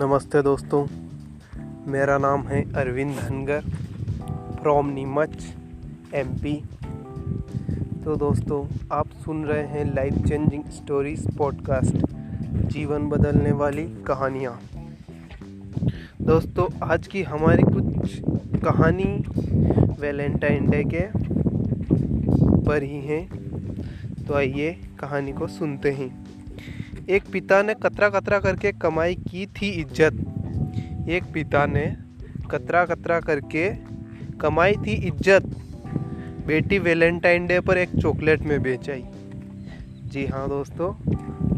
[0.00, 0.86] नमस्ते दोस्तों,
[1.92, 3.60] मेरा नाम है अरविंद धनगर
[4.62, 5.42] फ्रॉम नीमच
[6.14, 6.54] एमपी
[8.04, 8.60] तो दोस्तों,
[8.92, 11.96] आप सुन रहे हैं लाइफ चेंजिंग स्टोरीज पॉडकास्ट
[12.68, 14.58] जीवन बदलने वाली कहानियाँ।
[16.22, 18.20] दोस्तों, आज की हमारी कुछ
[18.64, 19.12] कहानी
[20.00, 21.06] वैलेंटाइन डे के
[22.64, 23.24] पर ही हैं।
[24.26, 26.10] तो आइए कहानी को सुनते हैं।
[27.08, 31.86] एक पिता ने कतरा कतरा करके कमाई की थी इज़्ज़त। एक पिता ने
[32.50, 33.68] कतरा कतरा करके
[34.40, 35.46] कमाई थी इज़्ज़त।
[36.46, 39.04] बेटी वैलेंटाइन डे पर एक चॉकलेट में बेच आई
[40.04, 40.92] जी हाँ दोस्तों,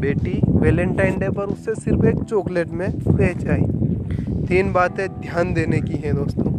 [0.01, 5.97] बेटी वैलेंटाइन डे पर उससे सिर्फ़ एक चॉकलेट में बेचाई। तीन बातें ध्यान देने की
[5.97, 6.53] हैं दोस्तों।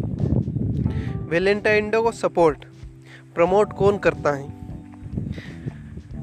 [1.29, 2.65] वैलेंटाइन डे को सपोर्ट,
[3.35, 4.47] प्रमोट कौन करता है?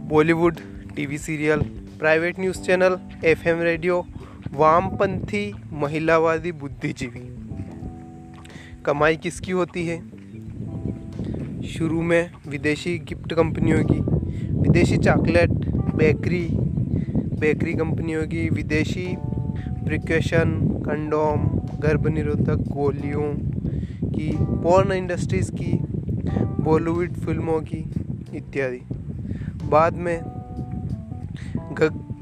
[0.09, 0.57] Bollywood,
[0.97, 1.61] TV serial
[2.01, 4.07] private news channel, FM radio,
[4.53, 7.37] वामपंथी महिलावादी बुद्धिजीवी।
[8.85, 10.03] कमाई किसकी होती है?
[11.63, 13.99] शुरू में विदेशी गिफ्ट कंपनियों की।
[14.53, 15.51] विदेशी चॉकलेट,
[15.95, 16.49] बेकरी
[17.41, 19.17] बेकरी कंपनियों की। विदेशी
[19.85, 21.47] प्रिकॉशन, कंडोम
[21.81, 23.35] गर्भ निरोधक गोलियों
[24.13, 25.73] की। पोर्न इंडस्ट्रीज़ की,
[26.65, 27.85] बॉलीवुड फ़िल्मों की
[28.35, 28.83] इत्यादि।
[29.67, 30.40] बाद में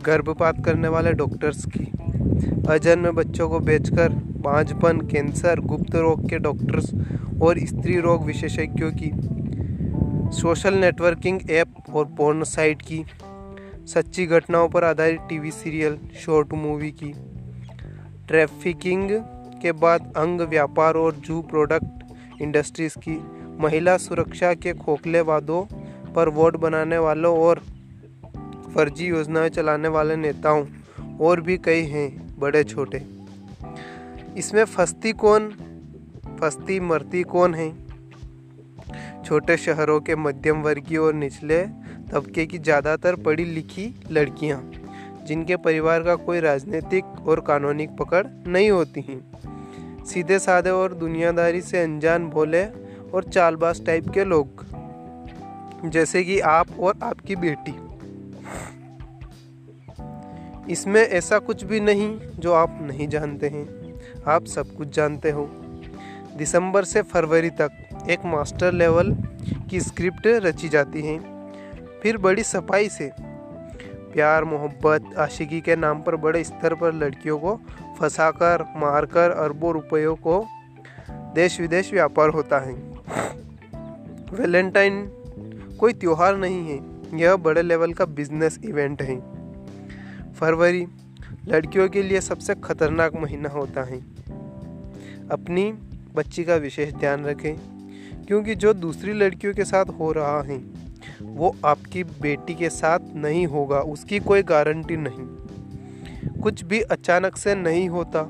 [0.06, 1.84] गर्भपात करने वाले डॉक्टर्स की।
[2.68, 4.08] अजन्म बच्चों को बेचकर
[4.44, 6.90] पांचपन कैंसर, गुप्त रोग के डॉक्टर्स
[7.42, 9.10] और स्त्री रोग विशेषज्ञों की।
[10.36, 13.04] सोशल नेटवर्किंग ऐप और पोर्न साइट की।
[13.86, 17.14] सच्ची घटनाओं पर आधारित टीवी सीरियल, शॉर्ट मूवी की।
[18.28, 19.10] ट्रैफिकिंग
[19.62, 23.20] के बाद अंग व्यापार और जू प्रोडक्ट इंडस्ट्रीज़ की।
[23.60, 25.62] महिला सुरक्षा के खोखले वादों
[26.12, 27.62] पर वोट बनाने वालों और
[28.74, 30.64] फर्जी योजनाएँ चलाने वाले नेताओं,
[31.20, 33.02] और भी कई हैं, बड़े छोटे।
[34.36, 35.48] इसमें फस्ती कौन?
[36.40, 37.70] फस्ती मरती कौन है?
[39.24, 41.62] छोटे शहरों के मध्यम वर्गीय और निचले
[42.12, 44.60] तबके की ज़्यादातर पढ़ी लिखी लड़कियाँ,
[45.26, 51.60] जिनके परिवार का कोई राजनीतिक और कानूनी पकड़ नहीं होती हैं। सीधे साधे और दुनियादारी
[51.60, 52.64] से अनजान भोले
[53.14, 54.64] और चालबाज टाइप के लोग,
[55.84, 57.74] जैसे कि आप और आपकी बेटी।
[60.70, 63.94] इसमें ऐसा कुछ भी नहीं जो आप नहीं जानते हैं।
[64.26, 65.50] आप सब कुछ जानते हो।
[66.36, 67.70] दिसंबर से फरवरी तक
[68.10, 69.16] एक मास्टर लेवल
[69.70, 71.18] की स्क्रिप्ट रची जाती है।
[72.02, 73.12] फिर बड़ी सफ़ाई से
[74.12, 77.60] प्यार, मोहब्बत, आशिकी के नाम पर बड़े स्तर पर लड़कियों को
[77.98, 80.46] फंसाकर, मारकर अरबों रुपयों को
[81.10, 82.72] देश विदेश व्यापार होता है।
[84.32, 85.12] वैलेंटाइन
[85.80, 86.80] कोई त्यौहार नहीं है।
[87.20, 89.37] यह बड़े लेवल का बिज़नेस इवेंट है।
[90.38, 90.86] फरवरी,
[91.48, 93.98] लड़कियों के लिए सबसे खतरनाक महीना होता है।
[95.30, 95.72] अपनी
[96.14, 97.56] बच्ची का विशेष ध्यान रखें,
[98.26, 100.56] क्योंकि जो दूसरी लड़कियों के साथ हो रहा है,
[101.22, 105.26] वो आपकी बेटी के साथ नहीं होगा, उसकी कोई गारंटी नहीं।
[106.42, 108.22] कुछ भी अचानक से नहीं होता,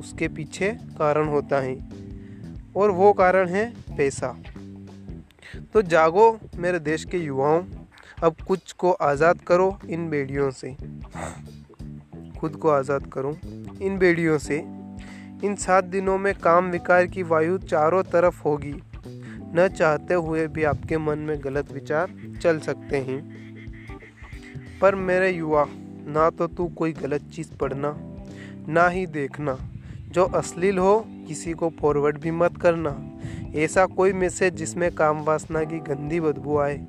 [0.00, 1.76] उसके पीछे कारण होता है,
[2.76, 4.36] और वो कारण है पैसा।
[5.74, 7.62] तो जागो मेरे देश के युवाओं
[8.22, 10.74] अब कुछ को आज़ाद करो इन बेड़ियों से।
[12.38, 13.36] खुद को आज़ाद करो
[13.82, 14.58] इन बेड़ियों से।
[15.44, 18.74] इन सात दिनों में काम विकार की वायु चारों तरफ़ होगी।
[19.54, 23.20] न चाहते हुए भी आपके मन में गलत विचार चल सकते हैं।
[24.80, 25.66] पर मेरे युवा,
[26.06, 27.94] ना तो तू कोई गलत चीज़ पढ़ना,
[28.68, 29.58] ना ही देखना।
[30.08, 32.96] जो अश्लील हो, किसी को फॉरवर्ड भी मत करना।
[33.54, 36.86] ऐसा कोई मैसेज जिसमें काम वासना की गंदी बदबू आए।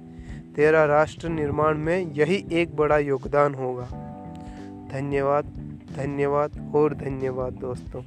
[0.55, 3.85] तेरा राष्ट्र निर्माण में यही एक बड़ा योगदान होगा।
[4.91, 5.45] धन्यवाद
[5.97, 8.01] धन्यवाद और धन्यवाद दोस्तों।